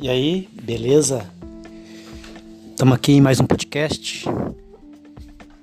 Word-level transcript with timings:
E 0.00 0.08
aí, 0.08 0.48
beleza? 0.62 1.28
Estamos 2.70 2.94
aqui 2.94 3.14
em 3.14 3.20
mais 3.20 3.40
um 3.40 3.46
podcast. 3.46 4.26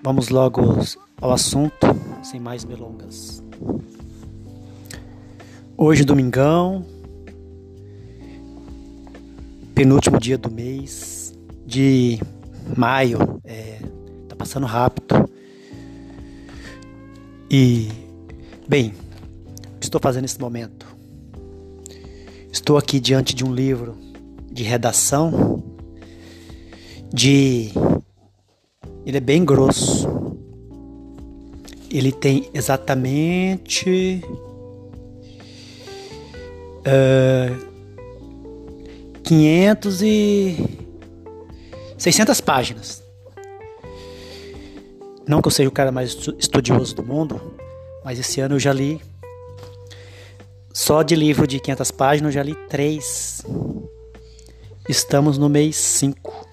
Vamos 0.03 0.27
logo 0.27 0.61
ao 1.21 1.31
assunto, 1.31 1.87
sem 2.21 2.37
mais 2.37 2.65
delongas. 2.65 3.41
Hoje, 5.77 6.03
domingão, 6.03 6.85
penúltimo 9.73 10.19
dia 10.19 10.37
do 10.37 10.51
mês 10.51 11.33
de 11.65 12.19
maio. 12.75 13.39
É, 13.45 13.79
tá 14.27 14.35
passando 14.35 14.65
rápido. 14.65 15.29
E, 17.49 17.87
bem, 18.67 18.93
o 19.75 19.79
que 19.79 19.85
estou 19.85 20.01
fazendo 20.01 20.23
nesse 20.23 20.41
momento? 20.41 20.85
Estou 22.51 22.77
aqui 22.77 22.99
diante 22.99 23.33
de 23.33 23.45
um 23.45 23.53
livro 23.53 24.03
de 24.55 24.63
redação 24.63 25.61
de 27.13 27.71
ele 29.05 29.17
é 29.17 29.19
bem 29.19 29.43
grosso. 29.43 30.07
Ele 31.91 32.11
tem 32.11 32.49
exatamente 32.53 34.21
uh, 36.87 37.65
500 39.23 40.01
e 40.01 40.55
600 41.97 42.39
páginas. 42.39 43.03
Não 45.27 45.41
que 45.41 45.47
eu 45.47 45.51
seja 45.51 45.67
o 45.67 45.71
cara 45.71 45.91
mais 45.91 46.15
estudioso 46.39 46.95
do 46.95 47.03
mundo, 47.03 47.41
mas 48.05 48.17
esse 48.19 48.39
ano 48.39 48.55
eu 48.55 48.59
já 48.59 48.71
li 48.71 49.01
só 50.73 51.03
de 51.03 51.15
livro 51.15 51.45
de 51.45 51.59
500 51.59 51.91
páginas, 51.91 52.33
eu 52.33 52.39
já 52.39 52.43
li 52.43 52.55
três. 52.69 53.43
Estamos 54.87 55.39
no 55.39 55.49
mês 55.49 55.75
5. 55.77 56.47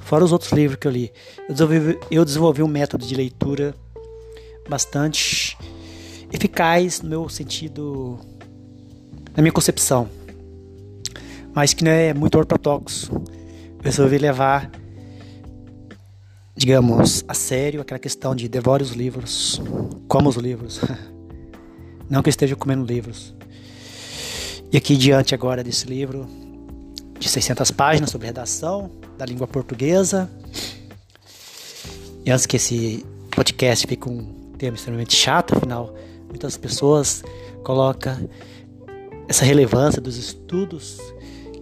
Fora 0.00 0.24
os 0.24 0.32
outros 0.32 0.50
livros 0.50 0.76
que 0.76 0.88
eu 0.88 0.90
li. 0.90 1.12
Eu 1.48 1.54
desenvolvi, 1.54 1.98
eu 2.10 2.24
desenvolvi 2.24 2.62
um 2.64 2.68
método 2.68 3.06
de 3.06 3.14
leitura 3.14 3.76
bastante 4.68 5.56
eficaz 6.32 7.00
no 7.00 7.08
meu 7.08 7.28
sentido, 7.28 8.18
na 9.36 9.40
minha 9.40 9.52
concepção, 9.52 10.08
mas 11.54 11.74
que 11.74 11.84
não 11.84 11.92
é 11.92 12.12
muito 12.12 12.36
ortodoxo. 12.36 13.12
Eu 13.12 13.84
resolvi 13.84 14.18
levar, 14.18 14.68
digamos, 16.56 17.24
a 17.28 17.34
sério 17.34 17.80
aquela 17.80 18.00
questão 18.00 18.34
de 18.34 18.48
devore 18.48 18.82
os 18.82 18.90
livros, 18.90 19.62
como 20.08 20.28
os 20.28 20.34
livros. 20.34 20.80
Não 22.10 22.20
que 22.20 22.28
eu 22.28 22.30
esteja 22.30 22.56
comendo 22.56 22.84
livros. 22.84 23.32
E 24.72 24.76
aqui 24.76 24.96
diante 24.96 25.34
agora 25.34 25.62
desse 25.62 25.86
livro 25.86 26.45
de 27.18 27.28
600 27.28 27.70
páginas 27.70 28.10
sobre 28.10 28.26
redação 28.26 28.90
da 29.16 29.24
língua 29.24 29.46
portuguesa. 29.46 30.30
E 32.24 32.30
antes 32.30 32.46
que 32.46 32.56
esse 32.56 33.04
podcast 33.30 33.86
fique 33.86 34.08
um 34.08 34.52
tema 34.58 34.76
extremamente 34.76 35.14
chato, 35.14 35.56
afinal, 35.56 35.94
muitas 36.28 36.56
pessoas 36.56 37.22
colocam 37.62 38.28
essa 39.28 39.44
relevância 39.44 40.00
dos 40.00 40.16
estudos, 40.16 40.98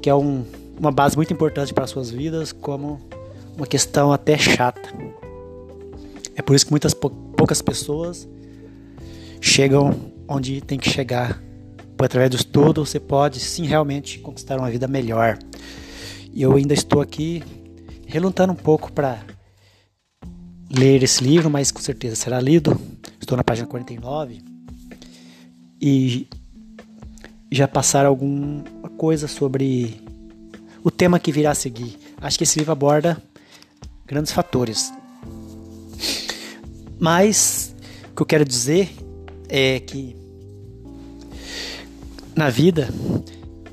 que 0.00 0.08
é 0.08 0.14
um, 0.14 0.44
uma 0.78 0.92
base 0.92 1.16
muito 1.16 1.32
importante 1.32 1.72
para 1.72 1.84
as 1.84 1.90
suas 1.90 2.10
vidas, 2.10 2.52
como 2.52 3.00
uma 3.56 3.66
questão 3.66 4.12
até 4.12 4.36
chata. 4.36 4.92
É 6.34 6.42
por 6.42 6.54
isso 6.54 6.66
que 6.66 6.72
muitas 6.72 6.92
poucas 6.94 7.62
pessoas 7.62 8.28
chegam 9.40 9.94
onde 10.26 10.60
tem 10.60 10.78
que 10.78 10.90
chegar 10.90 11.40
através 11.98 12.30
do 12.30 12.36
estudo 12.36 12.84
você 12.84 12.98
pode 12.98 13.40
sim 13.40 13.66
realmente 13.66 14.18
conquistar 14.18 14.58
uma 14.58 14.70
vida 14.70 14.88
melhor. 14.88 15.38
E 16.32 16.42
eu 16.42 16.54
ainda 16.56 16.74
estou 16.74 17.00
aqui 17.00 17.42
relutando 18.06 18.52
um 18.52 18.56
pouco 18.56 18.92
para 18.92 19.22
ler 20.70 21.02
esse 21.02 21.22
livro, 21.22 21.48
mas 21.48 21.70
com 21.70 21.80
certeza 21.80 22.16
será 22.16 22.40
lido. 22.40 22.78
Estou 23.20 23.36
na 23.36 23.44
página 23.44 23.66
49 23.66 24.42
e 25.80 26.26
já 27.50 27.68
passar 27.68 28.04
alguma 28.04 28.64
coisa 28.96 29.28
sobre 29.28 30.00
o 30.82 30.90
tema 30.90 31.20
que 31.20 31.30
virá 31.30 31.52
a 31.52 31.54
seguir. 31.54 31.98
Acho 32.20 32.38
que 32.38 32.44
esse 32.44 32.58
livro 32.58 32.72
aborda 32.72 33.22
grandes 34.06 34.32
fatores. 34.32 34.92
Mas 36.98 37.74
o 38.10 38.16
que 38.16 38.22
eu 38.22 38.26
quero 38.26 38.44
dizer 38.44 38.90
é 39.48 39.78
que 39.80 40.23
na 42.36 42.50
vida, 42.50 42.88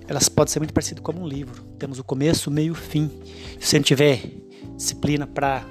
elas 0.08 0.30
podem 0.30 0.52
ser 0.52 0.60
muito 0.60 0.74
parecidas 0.74 1.04
como 1.04 1.22
um 1.22 1.28
livro. 1.28 1.64
Temos 1.80 2.00
o 2.00 2.04
começo, 2.04 2.50
o 2.50 2.54
meio 2.54 2.74
o 2.74 2.76
fim. 2.76 3.10
Se 3.60 3.68
você 3.68 3.78
não 3.78 3.84
tiver 3.84 4.22
disciplina 4.76 5.26
para 5.26 5.66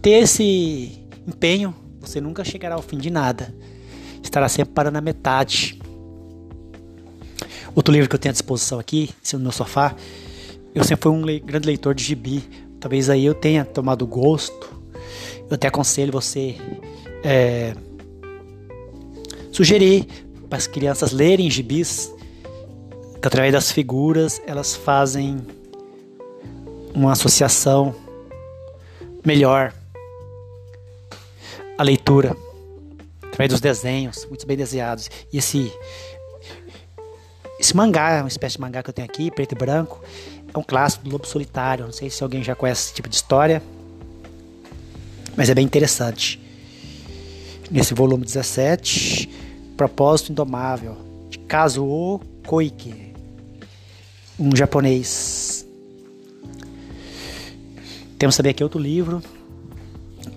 ter 0.00 0.22
esse 0.22 1.06
empenho, 1.26 1.74
você 2.00 2.20
nunca 2.20 2.44
chegará 2.44 2.74
ao 2.74 2.82
fim 2.82 2.98
de 2.98 3.10
nada. 3.10 3.54
Estará 4.22 4.48
sempre 4.48 4.74
parando 4.74 4.94
na 4.94 5.00
metade. 5.00 5.80
Outro 7.74 7.92
livro 7.92 8.08
que 8.08 8.14
eu 8.14 8.18
tenho 8.18 8.30
à 8.30 8.32
disposição 8.32 8.78
aqui, 8.78 9.10
esse 9.22 9.34
é 9.34 9.38
no 9.38 9.44
meu 9.44 9.52
sofá, 9.52 9.94
eu 10.74 10.82
sempre 10.84 11.02
fui 11.02 11.12
um 11.12 11.22
grande 11.44 11.66
leitor 11.66 11.94
de 11.94 12.02
gibi. 12.02 12.42
Talvez 12.80 13.08
aí 13.08 13.24
eu 13.24 13.34
tenha 13.34 13.64
tomado 13.64 14.06
gosto. 14.06 14.72
Eu 15.48 15.54
até 15.54 15.68
aconselho 15.68 16.10
você 16.10 16.56
é, 17.22 17.74
sugerir 19.52 20.08
para 20.52 20.58
as 20.58 20.66
crianças 20.66 21.12
lerem 21.12 21.50
gibis, 21.50 22.12
através 23.22 23.54
das 23.54 23.72
figuras 23.72 24.38
elas 24.46 24.76
fazem 24.76 25.38
uma 26.92 27.12
associação 27.12 27.94
melhor 29.24 29.72
à 31.78 31.82
leitura, 31.82 32.36
através 33.22 33.48
dos 33.48 33.62
desenhos, 33.62 34.26
muito 34.26 34.46
bem 34.46 34.54
desenhados. 34.54 35.08
E 35.32 35.38
esse, 35.38 35.72
esse 37.58 37.74
mangá, 37.74 38.20
uma 38.20 38.28
espécie 38.28 38.56
de 38.56 38.60
mangá 38.60 38.82
que 38.82 38.90
eu 38.90 38.94
tenho 38.94 39.08
aqui, 39.08 39.30
preto 39.30 39.52
e 39.52 39.54
branco, 39.54 40.04
é 40.52 40.58
um 40.58 40.62
clássico 40.62 41.02
do 41.02 41.12
Lobo 41.12 41.26
Solitário. 41.26 41.86
Não 41.86 41.92
sei 41.92 42.10
se 42.10 42.22
alguém 42.22 42.44
já 42.44 42.54
conhece 42.54 42.88
esse 42.88 42.94
tipo 42.94 43.08
de 43.08 43.14
história, 43.16 43.62
mas 45.34 45.48
é 45.48 45.54
bem 45.54 45.64
interessante. 45.64 46.38
Nesse 47.70 47.94
volume 47.94 48.22
17, 48.22 49.21
Propósito 49.76 50.32
Indomável, 50.32 50.96
de 51.30 51.38
Kazuo 51.38 52.20
Koike, 52.46 53.12
um 54.38 54.54
japonês. 54.54 55.66
Temos 58.18 58.36
também 58.36 58.50
aqui 58.50 58.62
outro 58.62 58.78
livro 58.80 59.22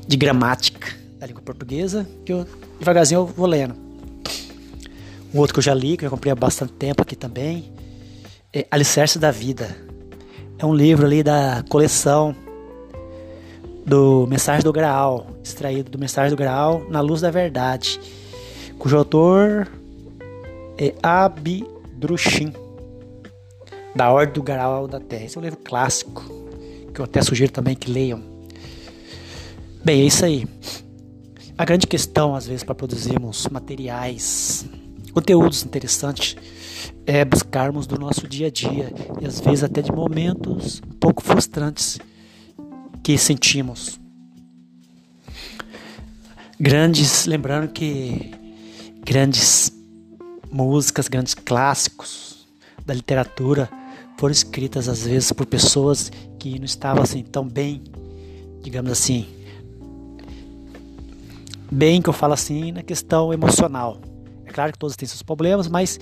de 0.07 0.17
gramática 0.17 0.95
da 1.19 1.27
língua 1.27 1.41
portuguesa, 1.41 2.07
que 2.25 2.31
eu 2.31 2.45
devagarzinho 2.79 3.19
eu 3.19 3.25
vou 3.25 3.45
lendo. 3.45 3.75
Um 5.33 5.39
outro 5.39 5.53
que 5.53 5.59
eu 5.59 5.63
já 5.63 5.73
li, 5.73 5.97
que 5.97 6.05
eu 6.05 6.09
comprei 6.09 6.31
há 6.31 6.35
bastante 6.35 6.73
tempo 6.73 7.01
aqui 7.01 7.15
também, 7.15 7.71
é 8.53 8.65
Alicerce 8.71 9.19
da 9.19 9.31
Vida. 9.31 9.75
É 10.57 10.65
um 10.65 10.73
livro 10.73 11.05
ali 11.05 11.21
da 11.21 11.63
coleção 11.67 12.35
do 13.85 14.25
Mensagem 14.27 14.63
do 14.63 14.71
Graal, 14.71 15.27
extraído 15.43 15.91
do 15.91 15.99
Mensagem 15.99 16.31
do 16.31 16.37
Graal 16.37 16.85
na 16.89 17.01
Luz 17.01 17.21
da 17.21 17.29
Verdade 17.29 17.99
cujo 18.85 18.97
autor 18.97 19.67
é 20.77 20.93
Abdrushim, 21.01 22.53
da 23.95 24.11
Ordem 24.11 24.35
do 24.35 24.43
Graal 24.43 24.87
da 24.87 24.99
Terra. 24.99 25.25
Esse 25.25 25.37
é 25.37 25.41
um 25.41 25.43
livro 25.43 25.57
clássico, 25.57 26.23
que 26.93 27.01
eu 27.01 27.05
até 27.05 27.19
sugiro 27.23 27.51
também 27.51 27.75
que 27.75 27.89
leiam. 27.89 28.21
Bem, 29.83 30.01
é 30.01 30.05
isso 30.05 30.23
aí. 30.23 30.47
A 31.57 31.65
grande 31.65 31.87
questão, 31.87 32.35
às 32.35 32.45
vezes, 32.45 32.63
para 32.63 32.75
produzirmos 32.75 33.47
materiais, 33.47 34.67
conteúdos 35.11 35.65
interessantes, 35.65 36.35
é 37.07 37.25
buscarmos 37.25 37.87
do 37.87 37.97
nosso 37.97 38.27
dia 38.27 38.45
a 38.47 38.51
dia 38.51 38.93
e 39.19 39.25
às 39.25 39.39
vezes 39.39 39.63
até 39.63 39.81
de 39.81 39.91
momentos 39.91 40.79
um 40.87 40.93
pouco 40.99 41.23
frustrantes 41.23 41.97
que 43.01 43.17
sentimos. 43.17 43.99
Grandes, 46.59 47.25
lembrando 47.25 47.69
que 47.69 48.44
grandes 49.05 49.71
músicas, 50.51 51.07
grandes 51.07 51.35
clássicos 51.35 52.47
da 52.83 52.93
literatura 52.93 53.69
foram 54.17 54.31
escritas 54.31 54.89
às 54.89 55.05
vezes 55.05 55.31
por 55.31 55.45
pessoas 55.45 56.11
que 56.39 56.57
não 56.57 56.65
estavam 56.65 57.03
assim 57.03 57.21
tão 57.21 57.47
bem, 57.47 57.83
digamos 58.63 58.91
assim, 58.91 59.27
bem 61.71 62.01
que 62.01 62.09
eu 62.09 62.13
falo 62.13 62.33
assim 62.33 62.71
na 62.71 62.81
questão 62.81 63.31
emocional. 63.31 64.01
É 64.43 64.51
claro 64.51 64.73
que 64.73 64.79
todos 64.79 64.95
têm 64.95 65.07
seus 65.07 65.21
problemas, 65.21 65.67
mas 65.67 65.99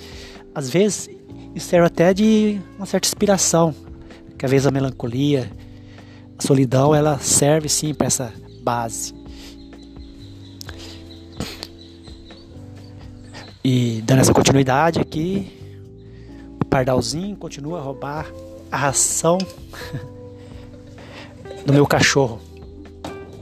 às 0.55 0.69
vezes 0.69 1.09
isso 1.53 1.67
serve 1.67 1.87
até 1.87 2.13
de 2.13 2.61
uma 2.77 2.85
certa 2.85 3.07
inspiração, 3.07 3.75
que 4.37 4.45
às 4.45 4.51
vezes 4.51 4.65
a 4.65 4.71
melancolia, 4.71 5.51
a 6.37 6.41
solidão, 6.41 6.95
ela 6.95 7.19
serve 7.19 7.67
sim 7.67 7.93
para 7.93 8.07
essa 8.07 8.33
base. 8.63 9.22
E 13.63 14.01
dando 14.01 14.19
essa 14.19 14.33
continuidade 14.33 14.99
aqui, 14.99 15.63
pardalzinho 16.73 17.35
continua 17.35 17.77
a 17.77 17.81
roubar 17.83 18.33
a 18.71 18.75
ração 18.75 19.37
do 21.63 21.71
meu 21.71 21.85
cachorro. 21.85 22.41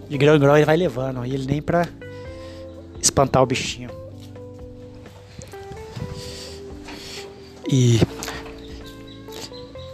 De 0.10 0.18
grão 0.18 0.36
em 0.36 0.40
grão 0.40 0.58
ele 0.58 0.66
vai 0.66 0.76
levando, 0.76 1.26
e 1.26 1.34
ele 1.34 1.46
nem 1.46 1.62
pra 1.62 1.88
espantar 3.02 3.42
o 3.42 3.46
bichinho. 3.46 3.90
E 7.72 8.02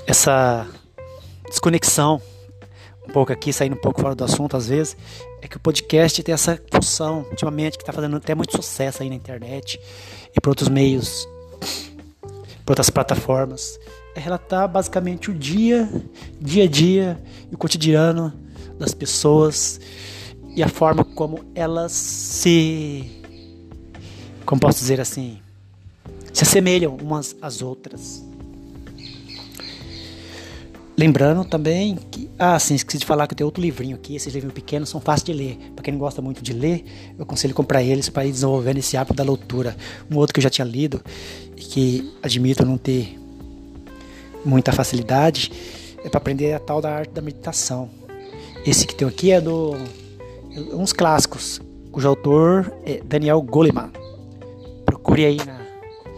essa 0.07 0.65
desconexão, 1.47 2.19
um 3.07 3.13
pouco 3.13 3.31
aqui, 3.31 3.53
saindo 3.53 3.75
um 3.75 3.79
pouco 3.79 4.01
fora 4.01 4.13
do 4.13 4.23
assunto 4.23 4.57
às 4.57 4.67
vezes, 4.67 4.97
é 5.41 5.47
que 5.47 5.57
o 5.57 5.59
podcast 5.59 6.21
tem 6.21 6.33
essa 6.33 6.61
função, 6.71 7.25
ultimamente, 7.29 7.77
que 7.77 7.83
está 7.83 7.93
fazendo 7.93 8.17
até 8.17 8.35
muito 8.35 8.55
sucesso 8.55 9.01
aí 9.01 9.09
na 9.09 9.15
internet 9.15 9.79
e 10.35 10.41
por 10.41 10.49
outros 10.49 10.67
meios, 10.67 11.27
por 12.65 12.71
outras 12.71 12.89
plataformas. 12.89 13.79
É 14.13 14.19
relatar 14.19 14.67
basicamente 14.67 15.31
o 15.31 15.33
dia, 15.33 15.89
dia 16.41 16.63
a 16.63 16.67
dia 16.67 17.23
e 17.49 17.55
o 17.55 17.57
cotidiano 17.57 18.33
das 18.77 18.93
pessoas 18.93 19.79
e 20.55 20.61
a 20.61 20.67
forma 20.67 21.05
como 21.05 21.45
elas 21.55 21.91
se. 21.91 23.11
Como 24.45 24.59
posso 24.59 24.79
dizer 24.79 24.99
assim? 24.99 25.39
Se 26.33 26.43
assemelham 26.43 26.97
umas 27.01 27.35
às 27.41 27.61
outras. 27.61 28.26
Lembrando 30.99 31.45
também 31.45 31.95
que, 32.09 32.27
ah, 32.39 32.57
sim, 32.57 32.73
esqueci 32.73 32.97
de 32.97 33.05
falar 33.05 33.27
que 33.27 33.35
tenho 33.35 33.47
outro 33.47 33.61
livrinho 33.61 33.95
aqui. 33.95 34.15
Esses 34.15 34.33
livrinhos 34.33 34.55
pequenos 34.55 34.89
são 34.89 34.99
fáceis 34.99 35.25
de 35.25 35.33
ler. 35.33 35.57
Para 35.75 35.83
quem 35.83 35.91
não 35.91 35.99
gosta 35.99 36.23
muito 36.23 36.41
de 36.41 36.53
ler, 36.53 36.83
eu 37.15 37.23
aconselho 37.23 37.53
comprar 37.53 37.83
eles 37.83 38.09
para 38.09 38.25
ir 38.25 38.31
desenvolvendo 38.31 38.77
esse 38.77 38.97
hábito 38.97 39.13
da 39.13 39.23
leitura. 39.23 39.77
Um 40.09 40.17
outro 40.17 40.33
que 40.33 40.39
eu 40.39 40.43
já 40.43 40.49
tinha 40.49 40.65
lido 40.65 40.99
e 41.55 41.61
que 41.61 42.11
admito 42.23 42.65
não 42.65 42.79
ter 42.79 43.15
muita 44.43 44.71
facilidade 44.71 45.51
é 46.03 46.09
para 46.09 46.17
aprender 46.17 46.53
a 46.53 46.59
tal 46.59 46.81
da 46.81 46.89
arte 46.89 47.11
da 47.11 47.21
meditação. 47.21 47.91
Esse 48.65 48.87
que 48.87 48.95
tem 48.95 49.07
aqui 49.07 49.29
é 49.29 49.39
do 49.39 49.75
é 50.51 50.75
uns 50.75 50.93
clássicos, 50.93 51.61
cujo 51.91 52.07
autor 52.07 52.73
é 52.83 53.01
Daniel 53.05 53.39
Goleman. 53.43 53.91
Procure 54.83 55.25
aí 55.25 55.37
na, 55.45 55.59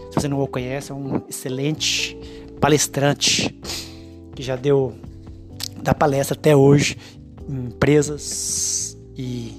se 0.10 0.22
você 0.22 0.30
não 0.30 0.40
o 0.40 0.48
conhece, 0.48 0.90
é 0.90 0.96
um 0.96 1.22
excelente 1.28 2.18
palestrante 2.62 3.54
que 4.40 4.44
já 4.44 4.56
deu 4.56 4.96
da 5.84 5.94
palestra 5.94 6.34
até 6.34 6.56
hoje 6.56 6.96
em 7.50 7.66
empresas 7.66 8.98
e 9.18 9.52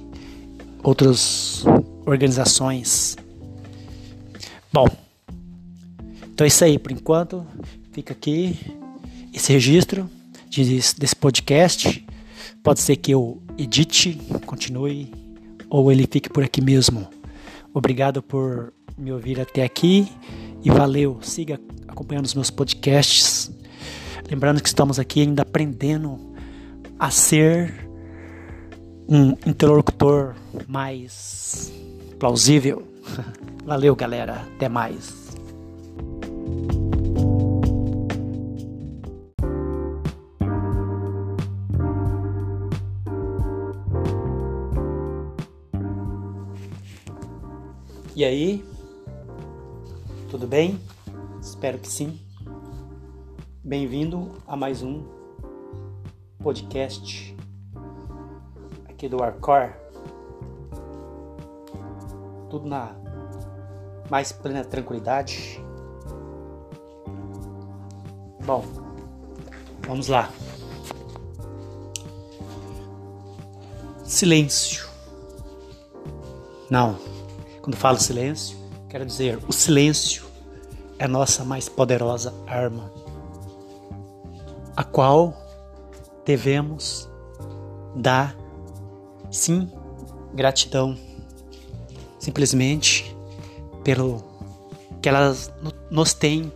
outras 0.82 1.66
organizações. 2.06 3.14
Bom, 4.72 4.86
então 6.32 6.46
é 6.46 6.48
isso 6.48 6.64
aí 6.64 6.78
por 6.78 6.92
enquanto. 6.92 7.46
Fica 7.92 8.14
aqui 8.14 8.58
esse 9.34 9.52
registro 9.52 10.08
desse 10.48 11.14
podcast. 11.14 12.02
Pode 12.62 12.80
ser 12.80 12.96
que 12.96 13.10
eu 13.10 13.42
edite, 13.58 14.18
continue, 14.46 15.12
ou 15.68 15.92
ele 15.92 16.08
fique 16.10 16.30
por 16.30 16.42
aqui 16.42 16.62
mesmo. 16.62 17.06
Obrigado 17.74 18.22
por 18.22 18.72
me 18.96 19.12
ouvir 19.12 19.42
até 19.42 19.62
aqui 19.62 20.10
e 20.64 20.70
valeu. 20.70 21.18
Siga 21.20 21.60
acompanhando 21.86 22.24
os 22.24 22.34
meus 22.34 22.50
podcasts 22.50 23.59
Lembrando 24.30 24.62
que 24.62 24.68
estamos 24.68 25.00
aqui 25.00 25.22
ainda 25.22 25.42
aprendendo 25.42 26.16
a 26.96 27.10
ser 27.10 27.90
um 29.08 29.30
interlocutor 29.44 30.36
mais 30.68 31.72
plausível. 32.16 32.86
Valeu, 33.66 33.96
galera. 33.96 34.46
Até 34.54 34.68
mais. 34.68 35.12
E 48.14 48.24
aí? 48.24 48.64
Tudo 50.30 50.46
bem? 50.46 50.78
Espero 51.42 51.78
que 51.78 51.88
sim. 51.88 52.29
Bem-vindo 53.62 54.42
a 54.46 54.56
mais 54.56 54.82
um 54.82 55.04
podcast 56.42 57.36
aqui 58.88 59.06
do 59.06 59.22
Arcor. 59.22 59.74
Tudo 62.48 62.66
na 62.66 62.96
mais 64.08 64.32
plena 64.32 64.64
tranquilidade. 64.64 65.62
Bom, 68.46 68.64
vamos 69.86 70.08
lá. 70.08 70.30
Silêncio. 74.04 74.88
Não, 76.70 76.98
quando 77.60 77.76
falo 77.76 78.00
silêncio, 78.00 78.56
quero 78.88 79.04
dizer 79.04 79.38
o 79.46 79.52
silêncio 79.52 80.24
é 80.98 81.04
a 81.04 81.08
nossa 81.08 81.44
mais 81.44 81.68
poderosa 81.68 82.32
arma 82.46 82.99
a 84.76 84.84
qual 84.84 85.34
devemos 86.24 87.08
dar, 87.94 88.36
sim, 89.30 89.70
gratidão, 90.34 90.96
simplesmente 92.18 93.16
pelo 93.82 94.22
que 95.02 95.08
elas 95.08 95.52
nos 95.90 96.12
têm 96.12 96.52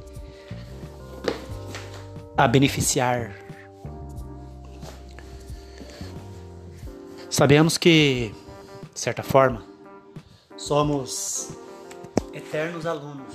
a 2.37 2.47
beneficiar. 2.47 3.35
Sabemos 7.31 7.77
que, 7.77 8.33
de 8.93 9.01
certa 9.01 9.23
forma, 9.23 9.65
somos 10.57 11.51
eternos 12.33 12.87
alunos, 12.87 13.35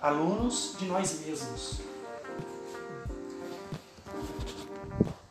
alunos 0.00 0.74
de 0.78 0.86
nós 0.86 1.20
mesmos. 1.24 1.89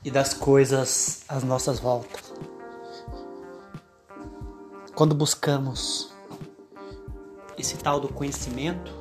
E 0.10 0.12
das 0.12 0.34
coisas 0.34 1.24
às 1.30 1.44
nossas 1.44 1.80
voltas. 1.80 2.34
Quando 4.96 5.14
buscamos 5.14 6.12
esse 7.56 7.78
tal 7.78 8.00
do 8.00 8.12
conhecimento, 8.12 8.92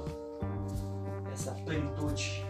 essa 1.32 1.52
plenitude, 1.64 2.44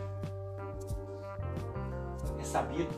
é 2.41 2.43
sabido 2.43 2.91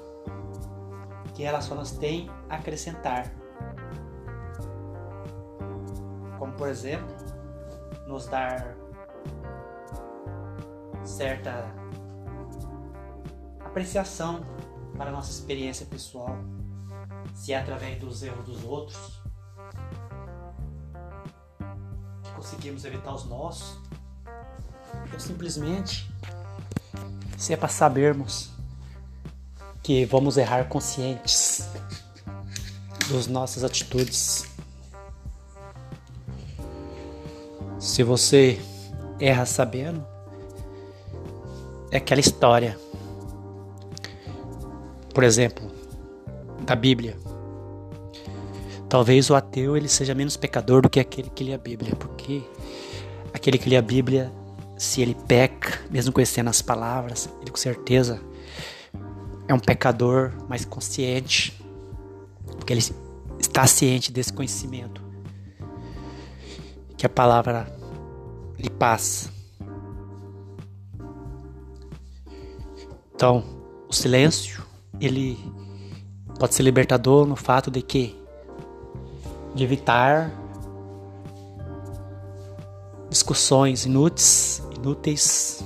que 1.34 1.44
ela 1.44 1.60
só 1.60 1.74
nos 1.74 1.90
tem 1.90 2.30
a 2.48 2.54
acrescentar. 2.54 3.30
Como, 6.38 6.54
por 6.54 6.68
exemplo, 6.68 7.14
nos 8.06 8.26
dar 8.26 8.74
certa 11.04 11.70
apreciação 13.62 14.40
para 15.00 15.08
a 15.08 15.12
nossa 15.14 15.30
experiência 15.30 15.86
pessoal, 15.86 16.36
se 17.34 17.54
é 17.54 17.58
através 17.58 17.98
dos 17.98 18.22
erros 18.22 18.44
dos 18.44 18.62
outros 18.62 18.98
que 22.22 22.30
conseguimos 22.36 22.84
evitar 22.84 23.14
os 23.14 23.24
nossos, 23.24 23.78
ou 25.10 25.18
simplesmente 25.18 26.12
se 27.38 27.54
é 27.54 27.56
para 27.56 27.70
sabermos 27.70 28.50
que 29.82 30.04
vamos 30.04 30.36
errar 30.36 30.68
conscientes 30.68 31.66
das 33.10 33.26
nossas 33.26 33.64
atitudes. 33.64 34.44
Se 37.78 38.02
você 38.02 38.60
erra 39.18 39.46
sabendo, 39.46 40.06
é 41.90 41.96
aquela 41.96 42.20
história 42.20 42.78
por 45.20 45.24
exemplo, 45.24 45.70
da 46.64 46.74
Bíblia. 46.74 47.14
Talvez 48.88 49.28
o 49.28 49.34
ateu 49.34 49.76
ele 49.76 49.86
seja 49.86 50.14
menos 50.14 50.34
pecador 50.34 50.80
do 50.80 50.88
que 50.88 50.98
aquele 50.98 51.28
que 51.28 51.44
lê 51.44 51.52
a 51.52 51.58
Bíblia, 51.58 51.94
porque 51.94 52.42
aquele 53.30 53.58
que 53.58 53.68
lê 53.68 53.76
a 53.76 53.82
Bíblia, 53.82 54.32
se 54.78 55.02
ele 55.02 55.14
peca, 55.28 55.78
mesmo 55.90 56.10
conhecendo 56.10 56.48
as 56.48 56.62
palavras, 56.62 57.28
ele 57.42 57.50
com 57.50 57.58
certeza 57.58 58.18
é 59.46 59.52
um 59.52 59.58
pecador 59.58 60.32
mais 60.48 60.64
consciente, 60.64 61.62
porque 62.56 62.72
ele 62.72 62.82
está 63.38 63.66
ciente 63.66 64.10
desse 64.10 64.32
conhecimento 64.32 65.02
que 66.96 67.04
a 67.04 67.10
palavra 67.10 67.70
lhe 68.58 68.70
passa. 68.70 69.30
Então, 73.14 73.44
o 73.86 73.92
silêncio 73.92 74.69
ele 75.00 75.38
pode 76.38 76.54
ser 76.54 76.62
libertador 76.62 77.26
no 77.26 77.36
fato 77.36 77.70
de 77.70 77.82
que 77.82 78.16
de 79.54 79.64
evitar 79.64 80.30
discussões 83.08 83.84
inúteis, 83.86 84.62
inúteis 84.76 85.64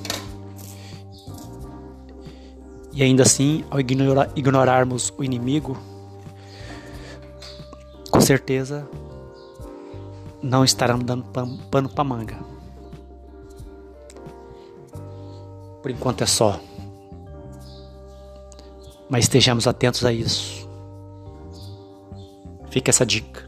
E 2.95 3.03
ainda 3.03 3.25
assim, 3.25 3.65
ao 3.71 3.81
ignora, 3.81 4.31
ignorarmos 4.37 5.13
o 5.19 5.25
inimigo, 5.25 5.77
com 8.09 8.21
certeza 8.21 8.89
não 10.41 10.65
estarão 10.65 11.01
dando 11.01 11.25
pano 11.25 11.89
para 11.89 12.05
manga. 12.05 12.39
Por 15.83 15.91
enquanto 15.91 16.23
é 16.23 16.27
só. 16.27 16.61
Mas 19.09 19.25
estejamos 19.25 19.67
atentos 19.67 20.05
a 20.05 20.13
isso. 20.13 20.69
Fica 22.71 22.91
essa 22.91 23.07
dica. 23.07 23.44